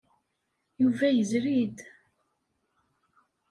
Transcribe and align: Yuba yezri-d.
Yuba 0.81 1.07
yezri-d. 1.11 1.77